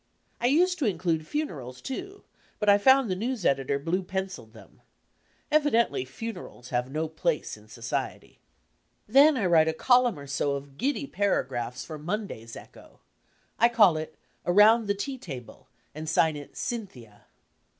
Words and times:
I 0.39 0.47
used 0.47 0.79
tt> 0.79 0.87
include 0.89 1.27
funerals, 1.27 1.79
too, 1.79 2.23
but 2.57 2.67
I 2.69 2.79
found 2.79 3.07
the 3.07 3.15
news 3.15 3.45
editor 3.45 3.77
blue 3.77 4.01
pencilled 4.01 4.51
them. 4.51 4.81
Evidendy 5.51 6.05
funerals 6.07 6.69
have 6.69 6.89
no 6.89 7.07
place 7.07 7.55
in 7.55 7.67
society. 7.67 8.39
Then 9.07 9.37
I 9.37 9.45
write 9.45 9.67
a 9.67 9.73
column 9.73 10.17
or 10.17 10.25
so 10.25 10.53
of 10.53 10.79
giddy 10.79 11.05
paragraphs 11.05 11.85
for 11.85 11.97
i«ii 11.97 11.99
b, 11.99 12.01
Google 12.01 12.17
Monday's 12.17 12.55
Echo, 12.55 12.99
I 13.59 13.69
call 13.69 13.95
it 13.95 14.17
"Around 14.43 14.87
the 14.87 14.95
Tea 14.95 15.19
Table," 15.19 15.67
and 15.93 16.09
sign 16.09 16.35
it 16.35 16.57
"Cynthia." 16.57 17.27